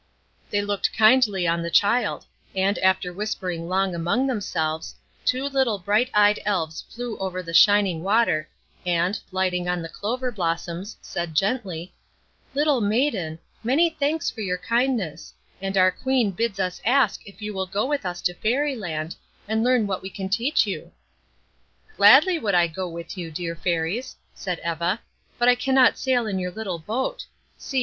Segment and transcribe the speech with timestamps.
[0.49, 6.09] They looked kindly on the child, and, after whispering long among themselves, two little bright
[6.11, 8.49] eyed Elves flew over the shining water,
[8.83, 11.93] and, lighting on the clover blossoms, said gently,
[12.55, 17.53] "Little maiden, many thanks for your kindness; and our Queen bids us ask if you
[17.53, 19.15] will go with us to Fairy Land,
[19.47, 20.91] and learn what we can teach you."
[21.95, 24.99] "Gladly would I go with you, dear Fairies," said Eva,
[25.37, 27.27] "but I cannot sail in your little boat.
[27.59, 27.79] See!